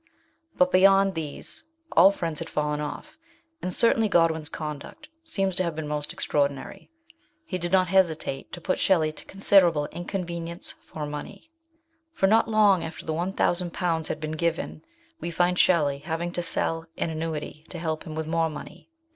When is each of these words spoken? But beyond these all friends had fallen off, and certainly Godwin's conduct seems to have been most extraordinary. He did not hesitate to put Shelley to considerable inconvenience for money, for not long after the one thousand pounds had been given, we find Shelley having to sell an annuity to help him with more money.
But 0.57 0.71
beyond 0.71 1.13
these 1.13 1.63
all 1.91 2.09
friends 2.09 2.39
had 2.39 2.49
fallen 2.49 2.81
off, 2.81 3.19
and 3.61 3.71
certainly 3.71 4.09
Godwin's 4.09 4.49
conduct 4.49 5.09
seems 5.23 5.55
to 5.57 5.63
have 5.63 5.75
been 5.75 5.87
most 5.87 6.11
extraordinary. 6.11 6.89
He 7.45 7.59
did 7.59 7.71
not 7.71 7.87
hesitate 7.89 8.51
to 8.53 8.59
put 8.61 8.79
Shelley 8.79 9.11
to 9.11 9.23
considerable 9.25 9.85
inconvenience 9.91 10.71
for 10.71 11.05
money, 11.05 11.51
for 12.11 12.25
not 12.25 12.47
long 12.47 12.83
after 12.83 13.05
the 13.05 13.13
one 13.13 13.33
thousand 13.33 13.73
pounds 13.75 14.07
had 14.07 14.19
been 14.19 14.31
given, 14.31 14.83
we 15.19 15.29
find 15.29 15.59
Shelley 15.59 15.99
having 15.99 16.31
to 16.31 16.41
sell 16.41 16.87
an 16.97 17.11
annuity 17.11 17.63
to 17.69 17.77
help 17.77 18.03
him 18.03 18.15
with 18.15 18.25
more 18.25 18.49
money. 18.49 18.89